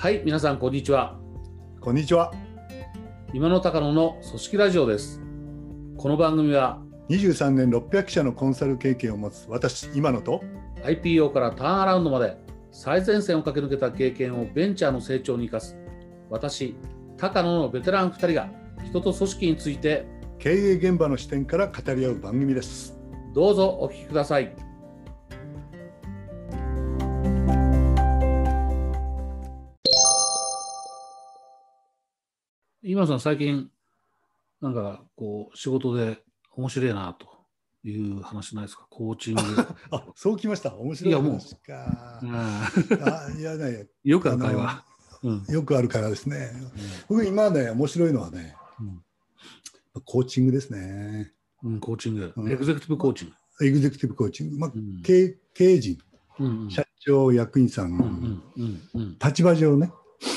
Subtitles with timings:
[0.00, 1.20] はい、皆さん、こんにちは。
[1.78, 2.32] こんにちは。
[3.34, 5.20] 今の高野の組織ラジオです。
[5.98, 6.80] この番組は
[7.10, 10.42] 23年600社のコンサル経験を持つ私、今野と
[10.84, 12.38] IPO からターンアラウンドまで
[12.72, 15.76] 最前線を駆け抜けた経験をベンチャーの成長に生かす
[16.30, 16.76] 私、
[17.18, 18.48] 高野のベテラン2人が
[18.82, 20.06] 人と組織について
[20.38, 22.98] 経営現場の視点から語り合う番組です。
[23.34, 24.69] どうぞお聞きください。
[32.90, 33.70] 今さん、最近、
[34.60, 36.18] なんかこう仕事で
[36.56, 37.28] 面白いなと
[37.84, 39.42] いう話ないですか、コーチング。
[39.92, 40.74] あ、そうきました。
[40.74, 41.12] 面白い。
[41.12, 41.32] いやもう。
[41.34, 42.20] 話か。
[43.38, 44.84] いやね、よくある会話。
[45.22, 45.44] うん。
[45.48, 46.50] よくあるからですね。
[47.08, 50.02] 僕今ね、面白いのはね、うん。
[50.04, 51.32] コーチングですね。
[51.62, 52.50] うん、コーチング、うん。
[52.50, 53.64] エグゼクティブコーチング。
[53.66, 54.58] エグゼクティブコーチング。
[54.58, 55.00] まあう、ん。
[55.02, 55.96] 経経営陣、
[56.40, 56.70] うんうん。
[56.72, 59.18] 社長、役員さん、うんうんうんうん。
[59.24, 59.92] 立場上ね、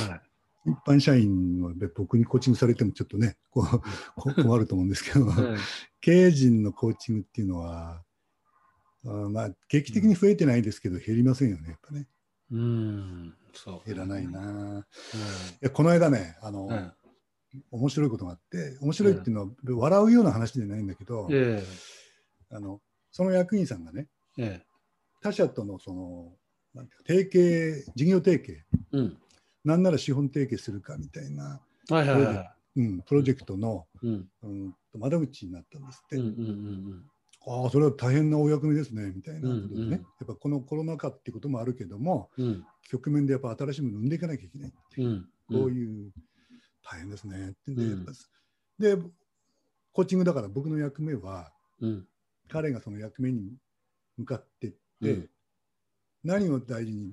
[0.08, 0.33] はい
[0.66, 3.80] 一般社員は僕にコーチングされてもちょっとね、こう
[4.16, 5.60] こ 困ると思うんですけど、はい
[6.02, 8.04] 経営陣のコーチングっていうのは、
[9.06, 12.10] あーまあ、劇的に増えてないですけど、減りませんよね、やっぱね。
[12.52, 13.88] うん、そう。
[13.88, 14.42] 減らないな。
[14.42, 14.80] うん。
[14.80, 14.84] い
[15.62, 16.94] やこの間ね、あの、はい
[17.72, 21.64] 面白いことがあって、面白いっていうのは、笑うような話じゃないんだけど、え
[22.50, 24.66] あのその役員さんがね、ええ
[25.22, 26.34] 他社とのその、
[26.74, 29.18] なんていうか提携、事業提携、えうん。
[29.64, 34.08] なんなら資本提携するかみたいな、はいはいはうん、プロジェクトの、い。
[34.08, 34.30] うん。
[34.44, 36.18] うん、窓口になったんですって。
[36.18, 36.32] うんうんう
[36.96, 37.04] ん
[37.46, 42.48] ああ、それは大変なお役目ですね、みたいなことでね、うんうんやっぱこのコロナ禍っていうこともあるけども、うん。
[42.48, 42.66] うん。
[42.90, 45.26] 局面でやっぱ新しいものを生んでいかなきゃいけないっていう、うん。
[45.50, 46.14] こういう
[46.90, 48.14] 大変ですねってんで、うんやっぱ
[48.80, 48.98] で、
[49.92, 52.08] コーチングだから僕の役目は、うん。
[52.50, 53.58] 彼がその役目に
[54.18, 55.30] 向かっていって、うん
[56.26, 57.12] 何を大事に、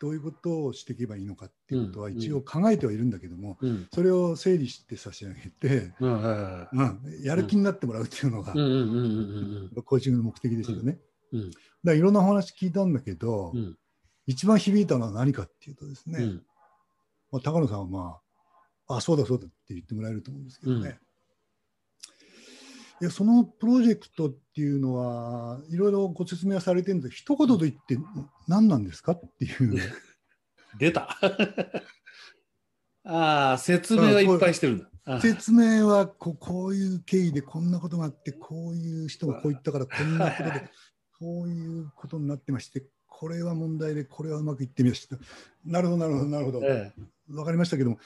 [0.00, 3.88] どういうことをしていけばいいのかっていうことはうん一応考えてはいるんだけども、うん。
[3.92, 6.68] それを整理して差し上げて、うん。
[6.72, 10.98] うん、やる気になってもらうっていうのが、コーチングの目的ですよね。
[11.32, 11.50] うん。
[11.50, 13.76] だからいろんなお話聞いたんだけど、うん。
[14.26, 16.42] 一番響いたのは何かっていうとですね、うん。
[17.32, 18.20] まあ、高野さんはま
[18.86, 20.98] あ、あ、そうだそうだって言ってもらえると思うんですけどね。
[23.00, 27.98] いやそのプロジェクトっていうのは、いろいろご説明はされてるんですけど、一言で言って
[28.48, 29.80] 何なんですかっていう、
[30.78, 31.16] 出た。
[33.04, 34.90] ああ、説明はいっぱいしてるんだ。
[35.04, 40.70] あ説明はこうこういう経緯でこんなことがあって、こういう人がこう言ったからこんなことで、
[41.18, 45.16] こういうことになってまして、これは問題で、これはうまくいってみました。
[45.64, 46.60] なるほど、なるほど、なるほど。
[46.62, 46.92] え
[47.30, 47.98] わかりましたけども、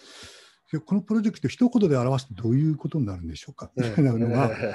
[0.81, 4.75] このプロジェクト一言で表すとどういうことになるんでしょうか、えみたいなのが、え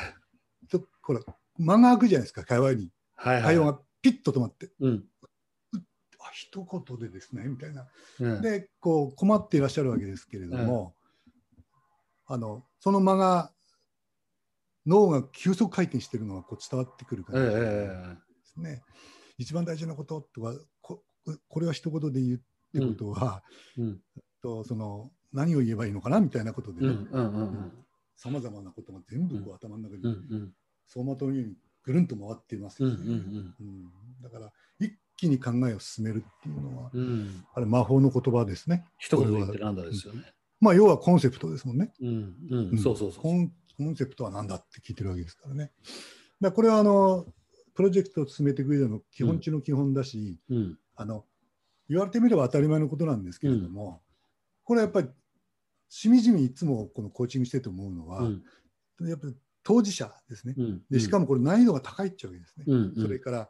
[0.69, 1.22] ちょっとほら、
[1.58, 2.91] 間が空くじゃないですか、会話に。
[3.16, 3.44] はいはい。
[3.44, 5.06] 会話がピッと止まって、うん。
[6.19, 7.88] あ一言でですね、みたいな。
[8.19, 8.41] うん。
[8.41, 10.94] で、こう困っていらっしゃるわけですけれども、
[12.28, 13.53] あのその間が、
[14.86, 18.84] 脳が急速回転してるのがこう伝わってくる感じでえすね。
[19.38, 21.03] 一番大事なこととか、こ
[21.50, 22.40] これは一言で言うっ
[22.80, 23.44] てことは、
[23.78, 24.02] えうん。
[24.41, 26.81] とその何を言えばいいのかなみたいなことで
[28.15, 30.53] さまざまなことが全部こう頭の中にん
[30.88, 37.01] 走馬灯のようにぐるんと回っていますだから一気に考えを進めるっていうのは、うん。
[37.01, 37.45] うん。
[37.53, 38.85] あれ魔法の言葉ですね。
[38.99, 40.21] 一言で言ってなんだですよね。
[40.61, 41.91] まあ要はコンセプトですもんね。
[41.99, 42.55] うんう。
[42.55, 43.33] うんんそうそうそうコ。
[43.33, 45.71] ンコンセプトは何だって聞いてるわけですからね。
[46.39, 47.25] だこれはあの
[47.73, 50.77] プロジェクトを進めていく上での基本中の基本だし、うん。
[50.95, 51.25] あの
[51.89, 54.01] 言われてみれば当たり前のことなんですけれども、
[54.67, 55.07] これやっぱり
[55.88, 58.44] しみじみいつもこのコーチングしてて思うのは、うん。
[59.07, 59.33] やっぱり
[59.63, 60.55] 当事者ですね。
[60.57, 60.81] うん。
[60.91, 62.66] でしかもこれ難易度が高いっちゃうわけですね。
[62.67, 63.01] うんうん。
[63.01, 63.50] それから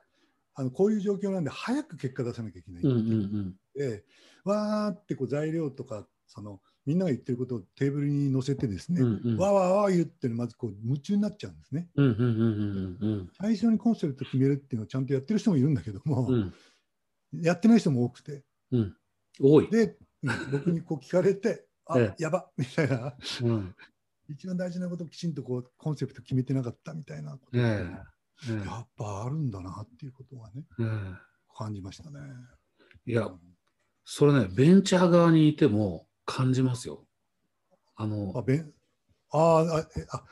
[0.54, 3.56] あのこういう状況なんで早く結果出さなきゃいけないうんうんうん。
[3.74, 4.04] で、
[4.44, 9.38] わーってこう材料とかそのみんなが言ってることをテーブルに載せてですね、うんうん。
[9.38, 11.90] わーわーわー言ってまずこう夢中になっちゃうんですね。
[13.42, 16.30] 最初にコンセプト決めるっていうのをちゃんとやってる人もいるんだけども。
[17.34, 18.96] やってない人も多くてうん。
[19.42, 19.70] 多い。
[19.72, 20.07] でうん
[20.52, 23.76] 僕にこう聞かれてあ、えやばみたいなうん。
[24.30, 27.86] 一番大事なことをきちんとこうコンセプト決めてなかったみたいなことえ
[28.66, 30.84] やっぱあるんだなっていうことがねえ。
[30.84, 31.16] え
[31.56, 32.20] 感じましたね。
[33.08, 33.12] え。
[33.12, 33.32] いや、
[34.04, 37.06] それね、ベンチャー側にいても感じますよ。
[37.96, 38.74] ああの、ベン
[39.32, 40.24] あーあ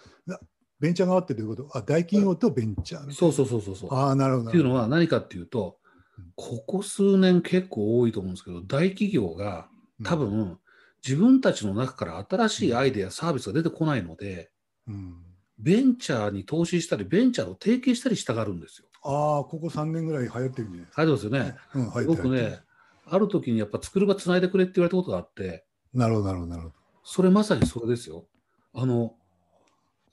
[0.80, 1.78] ベンチャー側ってどういうこと？
[1.78, 3.94] あ大企業とベンチャーねそうそうそうそうそう。
[3.94, 5.80] ああなるほどっていうのは何かっていうと
[6.18, 10.59] うん、ここ数年結構多いと思うんですけど、大企業がうん多分、
[11.06, 14.51] 自分たちの中から新しいアイデア、サービスが出てこないので、
[14.88, 15.21] うん
[15.57, 18.88] ベンチャーに投資したり、ベンチャーと提携したりしたがるんですよ。
[19.03, 20.95] ああここ3年ぐらい流行ってるんじゃないですか。
[20.95, 21.56] 入ってますよね。
[21.75, 22.63] うん、流行ってる僕流行ってね、
[23.06, 26.75] ある時にやっぱ作る場つないでくれって言われたことがあって、なるほど、なるほど、なるほど。
[27.03, 28.25] それまさにそれですよ。
[28.74, 29.15] あの、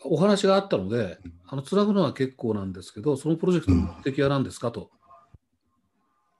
[0.04, 4.90] お話があったので、あの、つなぐのは結構なんですけど、そのプロジェクトの目的は何ですかと。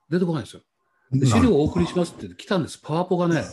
[0.09, 0.61] 出てこないんですよ。
[1.13, 2.79] で資料をお送りしますって来たんです。
[2.79, 3.43] パワポがね、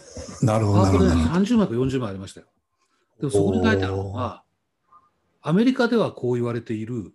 [0.42, 0.82] なるほど。
[0.82, 2.46] パワポでね、30枚か40枚ありましたよ。
[3.18, 4.42] でもそこに書いてあるのが、
[5.42, 7.12] アメリカではこう言われている、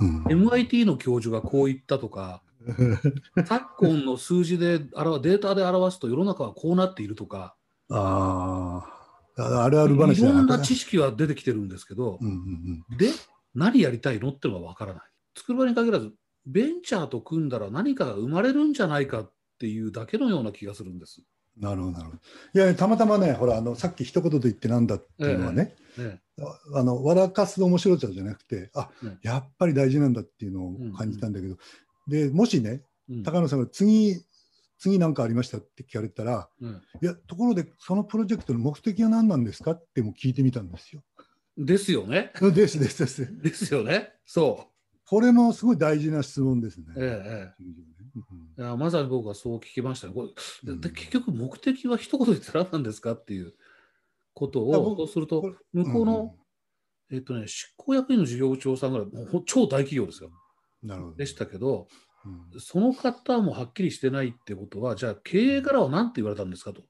[0.00, 2.42] うん、MIT の教授がこう言ったとか、
[3.46, 7.54] 昨今の数字で表データで表すと世の中はこうなっているとか、
[7.90, 8.84] あ
[9.36, 12.96] あ、あるあるい話だろんな知識は出てきてるんですけどう、んうんうん。
[12.96, 13.10] で、
[13.54, 15.02] 何やりたいのってのがわからない。
[15.36, 16.12] 作る場に限らず、
[16.46, 21.22] ベンチャーと組んだら何かが生まれるんじゃないかっていうだけのような気がするんです。
[21.56, 22.18] なるほど、なるほど。
[22.54, 31.56] いや、たまたまね、ほら、あの、さっき一言で言ってなんだっていうのはね、ね、ああの、笑かす面白さじゃなくて、あ、ねやっぱり大事なんだっていうのを感じたんだけど、
[32.08, 32.70] で、もしね、
[33.08, 34.24] うん高野さんが次、
[34.78, 41.02] 次何かありましたって聞かれたら、うんいや、ところで、そのプロジェクトの目的は何なんですかっても聞いてみたんですよ。
[41.56, 42.32] ですよね。
[42.40, 43.42] ですですです。
[43.42, 44.12] ですよね。
[44.26, 44.68] そ
[45.06, 46.86] これもすごい大事な質問ですね。
[46.96, 47.04] う。
[47.04, 47.93] えええうんえ、
[48.58, 50.14] いやまさに僕はそう聞きましたね。
[50.14, 50.28] これ
[50.72, 53.54] うんで結局、目的は一言で言ったら何なんですかっていう
[54.34, 56.36] ことを、そうすることれ向こうの、
[57.10, 60.30] えっとね、執行役員の事業部長さんぐらい、もうほ超大企業ですよ。
[60.82, 61.16] うんなるほど。
[61.16, 61.88] でしたけど、
[62.24, 66.82] うんその方もはっきりしてないってことは、じゃあ経営からは何て言われたんですかと。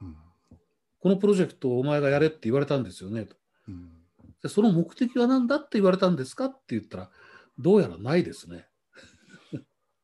[0.00, 0.16] うん
[0.98, 3.36] このプロジェクトをお前がやれって言われたんですよねと。
[3.68, 3.90] うん
[4.42, 7.10] でその目的は何だって言われたんですかって言ったら、
[7.58, 8.66] どうやらないですね。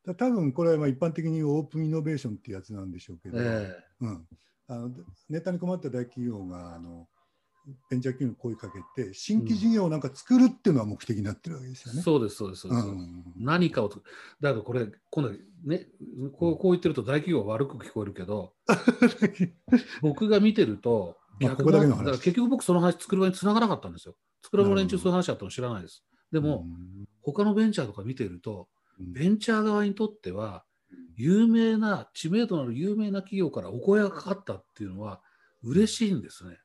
[0.07, 4.27] だ多分これはまあ一般的にオープンイノベーションってやつなんでしょうけど、えうん、
[4.69, 4.91] あの
[5.29, 7.07] ネタに困った大企業があの
[7.91, 12.01] ベンチャー企業に声かけて新規事業をなんか作るっていうのは目的になってるわけですよね。
[12.01, 12.87] えそうです、そうです、そうです。
[12.89, 14.03] うん何かをと、
[14.41, 15.31] だからこれ、今度
[15.65, 15.87] ね、
[16.33, 18.55] こうこう言ってると大企業は悪く聞こえるけど、
[20.03, 24.17] 僕が見てると、まあ逆ここだけの話だから結局僕その話作る場に繋がなかったんですよ。
[24.43, 26.05] 作る場の連中そういう話だったの知らないです。
[26.33, 26.67] でも、
[27.21, 30.65] 他のベンチャーとか見てると、うんベンチャー側にとっては、
[31.17, 35.21] 有名な、知名度のある有名な企業からお声がかかったっていうのは、
[35.63, 36.59] 嬉しいんですね。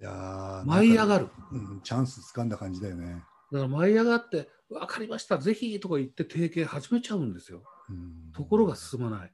[0.00, 1.28] いやー舞い上がる。
[1.52, 3.22] うん、チャンス掴んだ感じだよね。
[3.52, 7.62] だから舞い上がって、分かりました、ぜひとか言って提携始めちゃうんですよ。
[7.88, 9.32] うんところが進まない。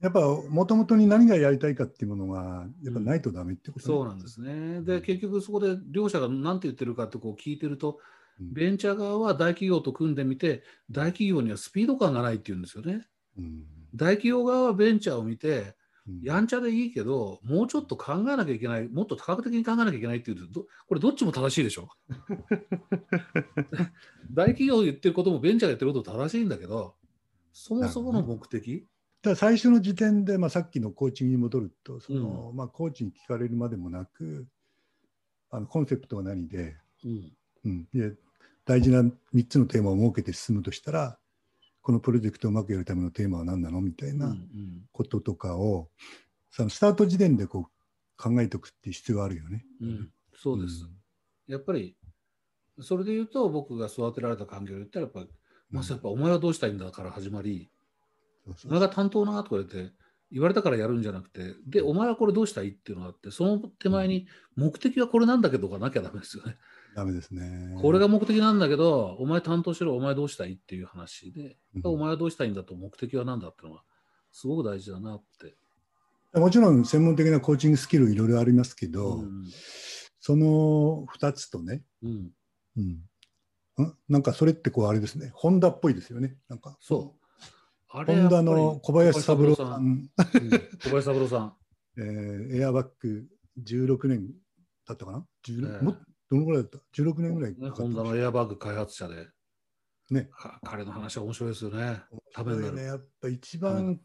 [0.00, 4.80] やっぱもともとに何がやりたいかっていうものがやっぱないとダメってこと、ねそうなんですね。
[4.80, 13.06] で、結局そこで両者が何て言ってるかってこう聞いてると、うんベンチャー側は大企業と組んでみて、大企業にはスピード感がないっていうんですよね。
[13.38, 13.64] うん。
[13.94, 15.74] 大企業側はベンチャーを見て、
[16.08, 16.20] うん。
[16.22, 21.88] やんちゃでいいけど、もうちょっと考えなきゃいけない、もっと多角的に考えなきゃいけないっていうと、どこれどっちも正しいでしょ？
[24.32, 26.94] 大企業が言ってることもベンチャーが言ってることも正しいんだけど、
[27.52, 28.86] そもそもの目的、
[29.22, 34.46] ただ最初の時点で、まあ、さっきのコーチングに戻るとその、まあ、コーチに聞かれるまでもなく
[35.50, 37.32] あのコンセプトは何で,、うん。
[37.64, 38.14] うん、で
[38.64, 39.02] 大事な
[39.34, 41.18] 3つのテーマを設けて進むとしたら
[41.82, 44.48] このプロジェクトをうまくやるためのテーマは何なのみたいなん
[44.92, 45.88] こととかを、
[46.50, 49.64] そのスタート時点でこう考えておくっていう必要があるよね。
[49.80, 50.88] うんそうです。
[51.48, 51.96] やっぱり、
[52.80, 55.26] それで言うと、僕が育てられた環境で言ったら、やっぱ、
[55.70, 57.70] まずやっぱ、お前はどうしたいんだから始まり、
[58.46, 59.92] お前が担当なとか言って、
[60.32, 66.56] 言われたからやるんじゃなくて、で、お前はこれどうしたいっていうのがあって、その手前に、目的はこれなんだけどがなきゃダメですよね。
[66.94, 67.76] ダメですね。
[67.80, 73.82] これが目的なんだけど、お前担当しろ、お前どうしたいっていう話で、うんお前はどうしたいんだと、目的は何だっていうのが、
[74.32, 75.56] すごく大事だなって。
[76.38, 79.44] もちろん専門的なコーチングスキルいろいろありますけど、うん
[80.22, 82.30] その2つとね、うん、
[82.76, 82.84] うん、
[83.82, 86.36] んなんかそれってこうあれですね、ホンダっぽいですよね。
[86.48, 87.20] なんかそう。
[87.88, 90.10] あホンダの小林三郎さん、
[90.84, 91.56] 小林三郎さん。
[91.98, 93.26] えーエアバッグ
[93.64, 94.30] 16年
[94.86, 95.96] だったかな、16ええも
[96.30, 99.26] どのぐらいだった ?16 年ぐらいかね、かホンダのエアバッグ開発者で、
[100.10, 102.02] ねか彼の話は面白いですよね。
[102.32, 104.00] ためになるね、やっぱ一番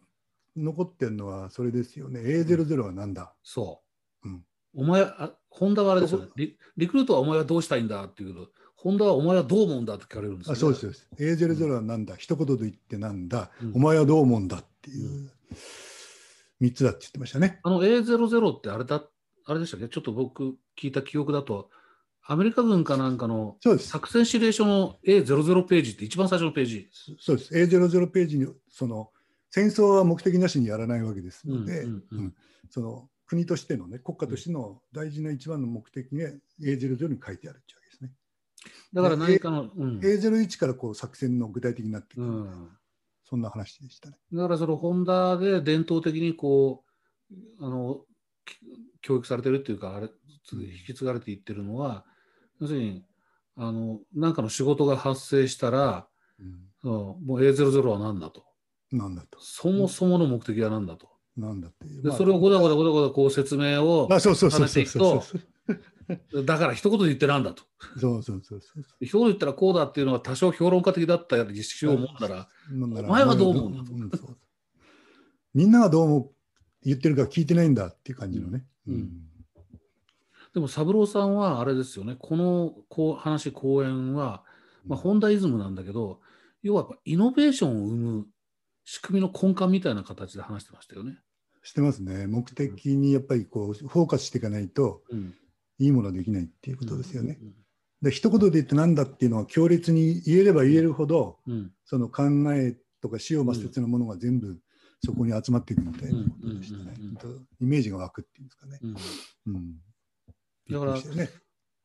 [0.56, 2.22] 残ってるのはそれですよね。
[2.22, 3.84] A00 はなんだ、そ
[4.24, 4.30] う。
[4.30, 4.46] うん
[4.78, 6.58] お前あ、ホンダはあれですよねそリ。
[6.76, 10.58] リクルートはお前はどうしたいんだっていうけど、ホンダはお前はどう思うんだって聞かれるんですよ、ね。
[10.58, 11.44] あそうですそうです。
[11.46, 15.32] A00 はなんだ、一言で言ってなんだ、うんお前はどう思うんだっていうう
[16.62, 17.62] 3つだって言ってましたね。
[17.64, 19.04] あの A00 ってあれだ、
[19.46, 19.88] あれでしたっけ？
[19.88, 21.70] ちょっと僕聞いた記憶だと、
[22.28, 23.90] アメリカ軍かなんかのそうです。
[23.90, 26.90] 作戦指令書の A00 ページって一番最初のページ。
[27.20, 27.54] そうです。
[27.54, 29.12] A00 ページに、その、
[29.52, 32.36] 戦争は目的なしにやらないわけですので、うんうんうんうん
[32.72, 36.30] その国としてのね、国家としての大事な一番の目的が
[36.62, 38.12] A00 に書いてあるっていうわけですね。
[38.94, 40.00] だから何かの、うん。
[40.00, 42.70] A01 からこう作戦の具体的になってくる、うん
[43.28, 44.18] そんな話でしたね。
[44.34, 46.84] だからそのホンダで伝統的にこ
[47.32, 48.02] うあの
[48.46, 48.56] き
[49.02, 50.10] 教育されてるっていうかあれ
[50.46, 52.06] つ引き継がれていってるのは
[52.62, 53.04] 要するに
[53.58, 56.08] あの何かの仕事が発生したら
[56.40, 56.66] うん。
[56.82, 58.44] そうもう A00 は何だと。
[58.92, 59.40] なんだと。
[59.42, 61.10] そもそもの目的は何だと。
[61.36, 62.02] なんだっていう。
[62.04, 65.40] でまあそれをごだごだごだごだこう説明をあそうそうそうそうそう。
[66.38, 67.64] 話 だから一言で言ってなんだと。
[68.00, 68.86] そうそうそうそう。
[69.02, 74.38] 一言で言ったらこうだっていうのが多少評論家的だったりしようもんならお前はどう思うんだと
[75.54, 76.32] みんながどうも
[76.84, 78.66] 言ってるか聞いてないんだっていう感じのね。
[78.88, 78.94] うん。
[78.94, 79.10] うん
[80.56, 82.16] でも三郎さんはあれですよね。
[82.18, 84.44] このこう話講演は、
[84.88, 86.22] まあ、ホンダイズムなんだけど
[86.64, 88.28] 要はやっぱイノベーションを生む
[88.86, 91.20] 仕組みの根幹みたいな形で話してましたよね。
[91.62, 92.26] してますね。
[92.28, 95.34] 目的にやっぱりこうフォーカスしていかないとうん、
[95.78, 97.38] いいものはできないっていうことですよね。
[97.42, 97.54] うん
[98.02, 101.72] で一言で言ってなんだっていうのは強烈に言えれば言えるほどうん。
[101.86, 104.60] その考えとか使用抹殺のものが全部
[105.04, 106.94] そこに集まっていくみたいなことでしたね。
[107.60, 108.80] イメージが湧くっていうんですかね。
[108.84, 109.56] うん。
[109.56, 109.76] うん、
[110.70, 110.96] だから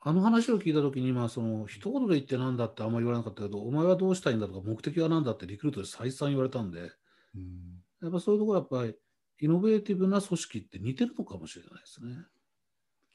[0.02, 8.96] あの話を聞いたときに、まあ、その一言で言ってなんだってあんまり言われなかったけど、お前はどうしたいんだとか、目的は何だってリクルートで再三言われたんで、うんやっぱそういうところはやっぱ
[9.38, 12.16] り、イノベーティブな組織って似てるのかもしれないですね。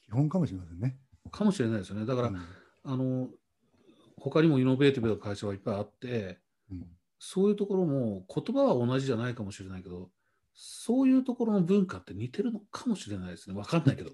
[0.04, 0.96] 基本かもしれませんね。
[1.32, 2.06] かもしれないですよね。
[2.06, 2.36] だから、うん
[2.84, 3.28] あの、
[4.16, 6.38] 他にもイノベーティブな会社はいっぱいあって、
[6.70, 6.86] うん
[7.18, 10.10] そういうところも言葉は同じじゃないかもしれないけど、
[10.54, 13.56] そういうところの文化って似てるのかもしれないですね。
[13.56, 14.10] わかんないけど。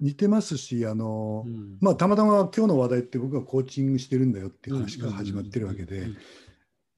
[0.00, 1.78] 似てますしあの、うん。
[1.80, 6.16] まあたまたま今日の話題って僕がコーチングしてるんだよっていう話から始まってるわけでうん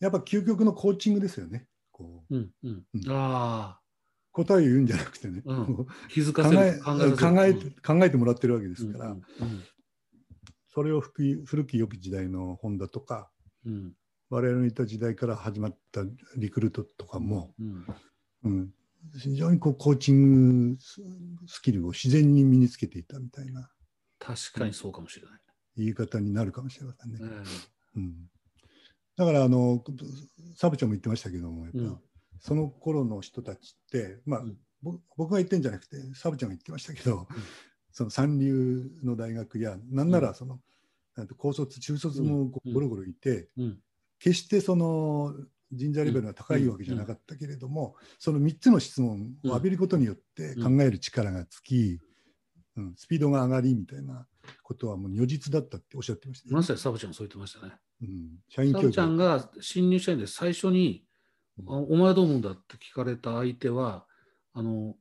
[0.00, 1.66] やっぱ究極のコーチングですよね。
[1.92, 2.34] こう。
[2.34, 2.84] うんうん。
[2.94, 3.10] うん。
[3.10, 3.80] ああ、
[4.32, 5.76] 答えを言うんじゃなくてね、うん。
[5.76, 7.12] こ気づう考えかせる。
[7.12, 7.58] 考させる。
[7.60, 9.20] えて考えてもらってるわけですから、うんうん
[10.72, 13.28] それを古き古き良き時代の本田とか
[13.66, 13.92] うん。
[14.30, 16.02] 我々のいた時代から始まった
[16.36, 17.86] リクルートとかも、うん。
[18.44, 18.70] うん、
[19.18, 21.00] 非常にこうコーチングス
[21.46, 23.70] スキルを自然に身につけていたみたいな
[24.18, 25.40] 確かにそうかもしれない。
[25.76, 27.18] 言い方になるかもしれませんね。
[27.22, 27.26] え
[27.96, 28.14] うん、
[29.16, 29.82] だからあの
[30.56, 31.98] サブちゃんも言ってましたけどもやっぱ、うん。
[32.38, 34.56] その頃の人たちって、まあうん。
[34.82, 37.26] ぼ僕が言ってんじゃなくてサブちゃんが言ってましたけど、
[37.92, 40.60] その三流の大学やなんならその、
[41.16, 43.82] なんて高卒中卒もゴロゴロいて、うん。
[44.18, 45.34] 決してその
[45.72, 52.00] 人材レベルが高いわけじゃなかったけれども、その3つの質問を浴びることによって考える力がつき、
[52.76, 54.26] うんスピードが上がりみたいな
[54.62, 56.56] ことはもう如実だったっておっしゃってましたよ。
[56.56, 57.74] まさにサブちゃんそう言ってましたね。
[58.02, 58.82] うん、社員教育。
[58.84, 61.04] サブちゃんが新入社員で最初に、
[61.66, 64.06] あお前はどう思うんだって聞かれた相手は、
[64.54, 64.94] あの、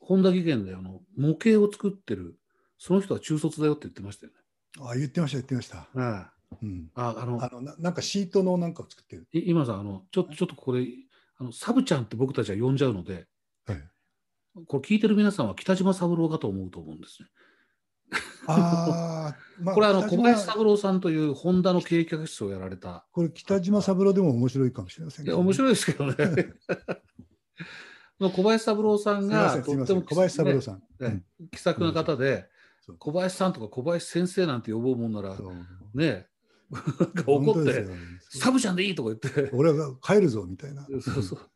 [0.00, 2.38] 本田技研であの模型を作ってる、
[2.78, 4.38] その人は中卒だよって言ってましたよね。
[4.80, 10.86] あ言ってました言ってました、あうん、ああのあのななんかシートのなんかを作ってる、い今さんあのちょっとちょっとこれ
[11.38, 13.26] あのサブちゃんって僕たちは呼んじゃうので
[13.66, 13.82] はい、
[14.66, 17.28] これ聞いてる皆さんは北島三郎かと思うと思うんですね。
[18.46, 23.06] あー、 まこれはあの小林三郎さんというホンダの経営客室をやられた。
[23.12, 26.14] これ北島三郎でも面白いかもしれませんいや面白いですけどね。
[28.18, 30.82] まあ小林三郎さんがとっても小林三郎さん、
[31.50, 32.48] 気さくな方で
[32.98, 35.36] 小林さんとか小林先生なんて呼ぼうもんなら
[35.94, 36.28] ね
[36.72, 37.96] 怒って本当ですよ
[38.40, 39.50] 「サブちゃんでいい」とか言って。
[39.52, 40.86] 俺は帰るぞみたいな。
[41.00, 41.50] そうそう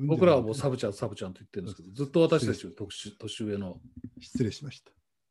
[0.00, 3.80] 僕らはもうサブちゃん、サブちゃんと言ってるんですけど、ずっと私たち年年上の、
[4.20, 4.90] 失礼しました。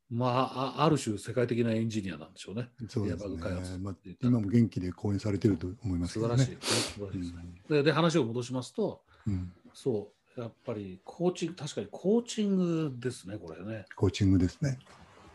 [0.10, 2.70] まあ、あある種世界的なエンジニアなんでしょうね。
[2.88, 3.78] そうですね。
[3.82, 6.38] まあ今も元気で講演されてると思いますけどね。
[6.38, 6.68] 素晴らしい。
[6.68, 13.86] 素晴らしいですねでで、話を戻しますと、うん、そう、やっぱりコーチング、確かにコーチングですね、これね。
[13.96, 14.78] コーチングですね。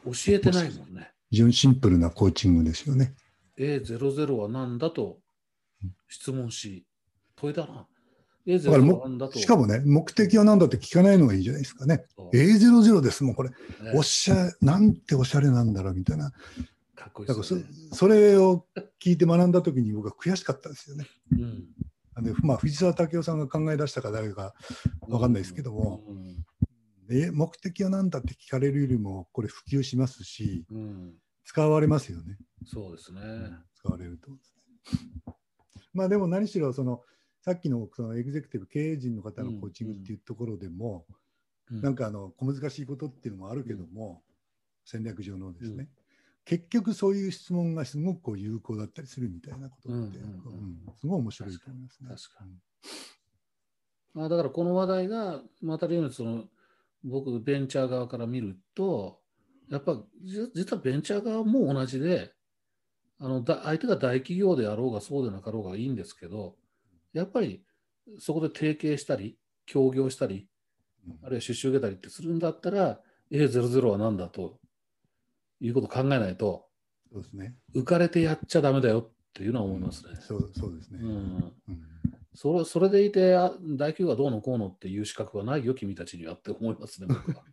[0.05, 1.13] 教えてないもんね。
[1.31, 3.15] 非常にシンプルなコーチングですよね。
[3.59, 5.19] A00 は何だと
[6.09, 6.87] 質問し、
[7.37, 7.69] 問いだな。
[7.69, 7.87] だか
[8.47, 9.39] ら A00 もは何だと。
[9.39, 12.05] しかもね目的は何だって聞かないのがいいじゃないですかね。
[12.17, 12.37] そう。
[12.37, 13.23] A00 です。
[13.23, 13.57] もんこれね。
[13.95, 16.31] おしゃなんておしゃれなんだろうみたいな。
[16.97, 17.67] かっこいいですよね。
[17.93, 18.67] それを
[19.01, 21.07] 聞いて学んだ時に僕は悔しかったんですよね。
[21.33, 21.65] うん。
[22.15, 24.53] あのまあ、藤沢武雄さんが考え出したか誰か
[25.09, 26.40] わかんないですけども、うん
[27.11, 31.15] え目的は何だって聞かれるよりもこれ普及しますしうん、
[31.45, 32.39] 使われますよね。
[32.65, 33.21] そうですね。
[33.75, 34.31] 使われると。
[35.93, 37.03] まあでも何しろその
[37.43, 41.17] さっきのそのエグゼクティブ経営陣の方のコーチングっていうところでも、うん
[41.71, 44.25] なんかあの小難しいことっていうのもあるけども、
[44.85, 45.89] 戦略上のですね、
[46.45, 50.19] 結局そういう質問がすごくこう有効だったりするみたいなことって、
[51.01, 52.09] すごい面白いと思いますね。
[52.09, 52.51] 確かに
[54.15, 56.47] まあ、だからこの話題がまた例にその
[57.05, 59.21] 僕ベンチャー側から見ると
[59.71, 62.33] やっぱじ実はベンチャー側も同じで
[63.19, 66.57] あのだ相手が大企業であろうがそうでなかろうがいいんですけど
[67.13, 67.63] やっぱり
[68.19, 70.49] そこで提携したり、協業したり、
[71.07, 74.59] うんあるいは出資を受けたりってするんだったら、A00 は何だと
[75.61, 76.67] いうことを考えないと、
[77.13, 77.55] そうですね。
[77.75, 80.17] 浮かれてやっちゃダメだよっていうのは思いますね。
[80.21, 80.99] そうそうですね。
[81.03, 81.81] うん、うん
[82.35, 87.45] それそれでいて、あ大企業がどうのこうのっていう資格はないよ、君たちにはって思いますね、僕は。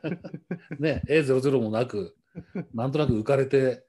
[0.78, 2.16] ね、A00 もなく、
[2.74, 3.84] なんとなく浮かれて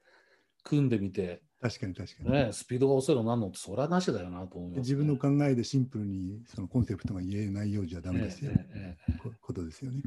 [0.64, 2.32] 組んでみて、確かに確かに。
[2.32, 4.82] ね、スピードが遅いのなんのって、それはなしだよなと思います、ね。
[4.82, 10.02] 自分の考えでシンプルにそのコンセプトが言えないようじゃダメですよ、ええええこことですよね。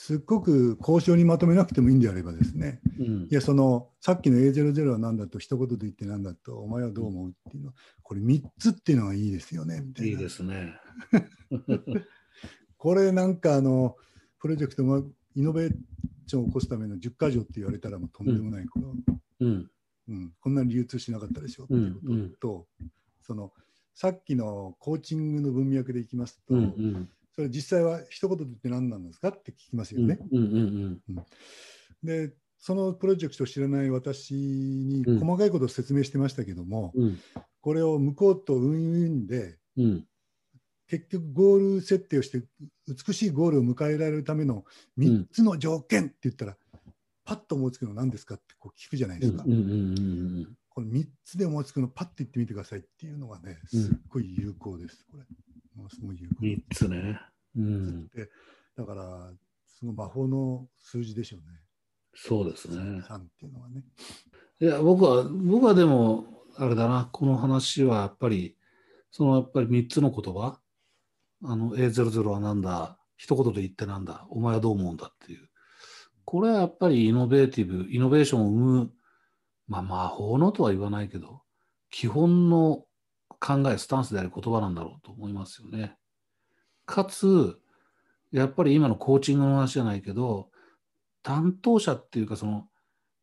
[0.00, 3.22] すっごく交渉にまとめなくてもいいんであればですね、ええうん。
[3.24, 7.72] いや、そのさっきの A00 は何だと一言で言って何だと、お前はどう思うっていうの、
[8.04, 10.12] これ3つっていうのがいいですよね、みたいな。
[10.12, 10.72] いいですね。
[12.78, 13.96] これなんかあの、
[14.38, 15.02] プロジェクトが
[15.34, 15.76] イノベー
[16.28, 18.94] ションを起こすための10か条って言われたらもうとんでもない、この
[19.40, 19.70] うん。
[20.10, 22.68] うん、こんなに流通しなかったでしょってうんいうことと、
[23.22, 23.52] その
[23.96, 30.18] さっきのコーチングの文脈でいきますと、うんうんそれ実際は一言で言って何なんですかって聞きますうんよね。
[30.32, 31.24] うんうん
[32.02, 35.20] でそのプロジェクトを知らない私にうん。
[35.20, 37.18] 細かいことを説明してましたけども、うん。
[37.60, 40.04] これを向こうとウィンウィンでうん。
[40.88, 42.42] 結局ゴール設定をして
[42.88, 44.64] 美しいゴールを迎えられるための
[44.98, 46.56] 3つの条件って言ったら、
[47.24, 49.44] パッと思いつくの何ですかってこう聞くじゃないですか。
[49.46, 49.62] うんうんう
[50.42, 53.82] んこの3つで思いつくのパッと言ってみてくださいっていうのがね、うん。
[53.82, 55.24] すっごい有効です、これ。
[55.78, 56.34] ものすごい有効。
[56.40, 57.20] 三つね。
[57.56, 58.08] うん。
[58.08, 58.28] で
[58.76, 59.32] だから、
[59.66, 61.58] その魔法の数字でしょうね。
[62.14, 62.76] そうですね。
[62.76, 63.84] 3っていうのはね。
[64.60, 68.56] いや、僕は、僕はでも、あれだな、この話はやっぱり、
[69.10, 70.60] そのやっぱり3つの言葉、
[71.44, 75.48] あの A00 はなんだ、一言で言ってなんだ、お前はどう思うんだっていう。
[76.24, 78.92] これはやっぱりイノベーティブ、イノベーションを生む、
[79.68, 81.42] まあ魔法のとは言わないけど、
[81.90, 82.84] 基本の
[83.40, 85.96] 考え、スタンスである言葉なんだろうと思いますよね。
[86.86, 87.58] かつ、
[88.32, 90.50] やっぱり今のコーチングの話じゃないけど、
[91.22, 92.68] 担当者っていうか、その、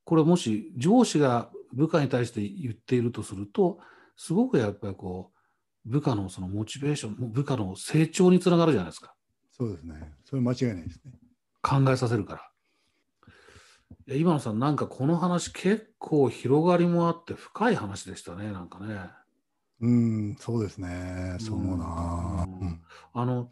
[0.04, 3.80] これもし上司が部下に対して言っているとすると、
[4.16, 5.32] すごくやっぱりこ
[5.86, 9.16] う、部下のそのモチベーション、部下の成長につながるじゃないですか。
[9.52, 10.14] そうですね。
[10.26, 11.12] それ間違いないですね。
[11.62, 12.36] 考えさせるか
[14.08, 14.16] ら。
[14.16, 19.10] 今野さん、なんかこの話結構広がりもあって深い話でしたね、なんかね。
[19.82, 21.36] うん、そうですね。
[21.40, 22.46] そうな。
[22.48, 22.82] うんうん
[23.14, 23.52] あの、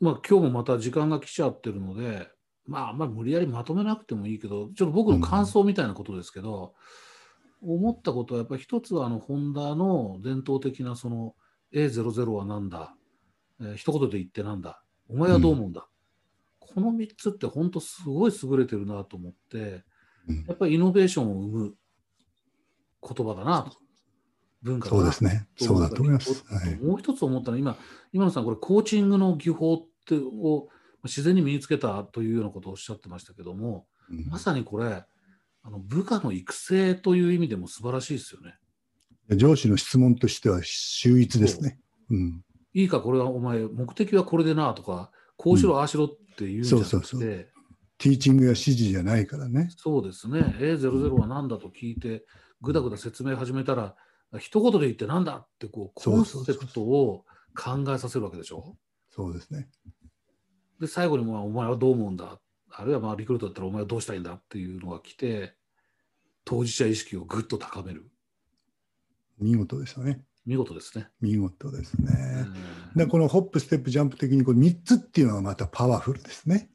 [0.00, 2.28] まあ今日もまた時間が来ちゃってるので、
[2.66, 6.74] まああんまり無理やりまとめなくてもいいけど、ちょっと僕の感想みたいなことですけど、
[7.62, 11.34] 思ったことはやっぱり一つはあのホンダの伝統的なその
[11.72, 12.94] A00 はなんだ、
[13.60, 15.88] えー一言で言ってなんだ、お前はどう思うんだ。
[16.58, 19.84] この3つって本当すごい優れてるなと思って、
[20.28, 21.74] うんやっぱりイノベーションを生む
[23.02, 23.83] 言葉だなと。
[24.64, 25.46] 文化そうですね。
[25.56, 26.42] そうだと思います。
[26.42, 26.76] とはい。
[26.76, 27.76] もう一つ思ったのは今、
[28.12, 30.68] 今野さん、これ、コーチングの技法ってを
[31.04, 35.04] 自然に身につけたというようなことをおっしゃってましたけども、うんまさにこれ、
[35.62, 38.54] あの部下の育成という意味でも素晴らしいですよね。
[39.36, 41.78] 上司の質問としては秀逸ですね。
[42.10, 42.44] うん。
[42.74, 47.46] いいか、これはお前、目的はこれでなとか、こうしろ、ああしろっていうんじゃなくて、そうそうそう
[47.98, 49.68] ティーチングや指示じゃないからね。
[49.76, 52.24] そうですね、A00 は何だと聞いて、
[52.60, 53.94] ぐだぐだ説明始めたら、
[54.38, 57.24] 一言で言ってなんだってこう、コンセプトを
[57.56, 58.76] 考えさせるわけでしょ？
[59.10, 59.68] そうですね。
[60.80, 65.54] で、最後にまあお前はどう思うんだ、あるいはまあリクルートだったらお前はどうしたいんだっていうのが来て、
[66.44, 68.10] 当事者意識をぐっと高める。
[69.38, 70.24] 見事でしたね。
[70.44, 71.08] 見事ですね。
[71.20, 72.46] 見事ですうんね。
[72.94, 76.70] で、このホップ、ステップ、ジャンプ的にこれ3つっていうのがまたパワフルですね。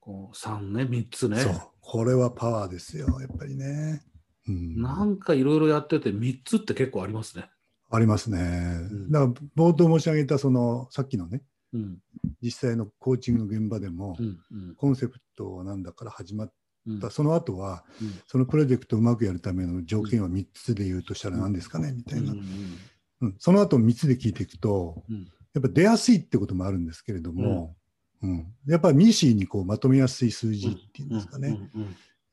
[0.00, 1.40] こう3ね、3つね。
[1.40, 1.60] そう。
[1.80, 3.20] これはパワーですよ。
[3.20, 4.02] やっぱりね。
[4.48, 4.80] うん。
[4.80, 7.50] なんかいろいろやってて3つって結構ありますね。
[7.90, 8.38] ありますね。
[8.38, 11.98] んだから冒頭申し上げたそのさっきのねうん。
[12.42, 14.38] 実際のコーチングの現場でも、うん。
[14.50, 14.74] うん。
[14.76, 16.52] コンセプトなんだから始まっ
[16.88, 27.74] うんたその後はうんそのプロジェクトをうまくやるための条件は3つで言うとしたら何ですかねみたいな、うんうんその後3つで聞いていくとうんやっぱ出やすいってこともあるんですけれども、
[28.22, 31.58] うんやっぱミシーにこうまとめやすい数字っていうんですかね、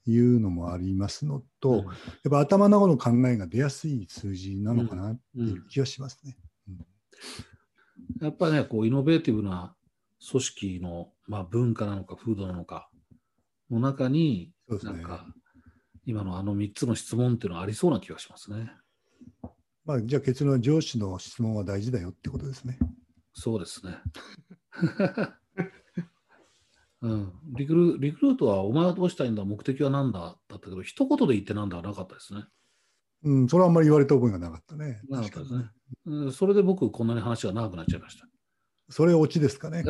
[0.06, 1.94] いうのもありますのと、うんやっ
[2.30, 6.38] ぱ頭の中の考えが出やすい数字なのかなってうんいう気がしますね。
[8.22, 9.76] やっぱね、こう、イノベーティブな
[10.30, 12.90] 組織の、まあ、文化なのか、風土なのか、
[13.70, 15.26] の中に、ねなんか、
[16.06, 18.72] 今のあの3つの質問っていうのはありそうな気がしますね。
[19.86, 22.78] まあ、じゃあ結論は上司の質問は大事だよってことですね。
[23.34, 23.98] そうですね。
[27.04, 32.46] うん、リクルリクルートはお前はどうしたいんだ、目的は何だだったけど、一言で言ってなんだはなかったですね。
[33.26, 35.02] うん、それはあんまり言われた覚えがなかったね。
[35.10, 35.66] なかったですね。
[36.06, 38.26] うんそれで僕、こんなに話が長くなっちゃいました。
[38.90, 39.84] それオチですかね。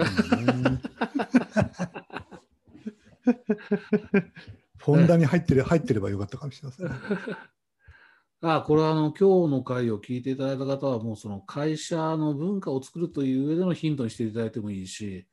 [4.77, 6.89] フォンダに入ってる入ってればよかったかもしれません。
[8.41, 15.27] あこれはあの今日の回を聞いていただいた方は、もうその会社の文化を作るという上でのヒントにしていただいてもいいし、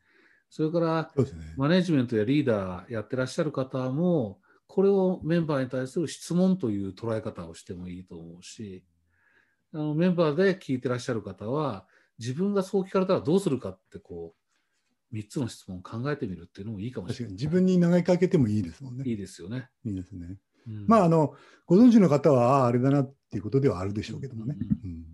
[0.50, 1.10] それから。
[1.56, 8.84] マネジメントやリーダーやってらっしゃる方も、これをメンバーに対する質問という捉え方をしてもいいと思うし、
[9.72, 11.86] あのメンバーで聞いてらっしゃる方は、
[12.18, 14.34] 自分がそう聞かれたらどうするかってこ
[15.12, 17.36] う、3つの質問を考えてみるっていうのもいいかもしれない。
[17.36, 19.04] 確かに自分に投げかけてもいいですもんね。
[19.06, 19.68] いいですよね。
[19.84, 20.36] いいですね。
[20.68, 21.34] うんまああの
[21.66, 24.56] ご存知の方はあれだなっていうことではあるでしょうけどもね。
[24.84, 25.04] うんうん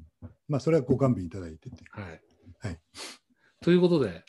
[0.49, 1.77] まあそれはご勘弁いただいてて。
[1.91, 2.23] はい。
[2.61, 2.81] はい
[3.63, 4.25] ということで、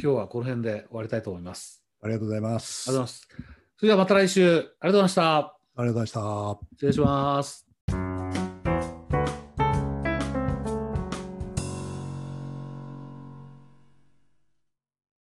[0.00, 1.82] 今日はこの辺で終わりたいと思います。
[2.02, 2.88] ありがとうございます。
[2.88, 3.28] ありがとうございます。
[3.76, 5.36] それではまた来週、ありがとうございました。
[5.38, 6.58] ありがとうございました。
[6.74, 7.67] 失礼します。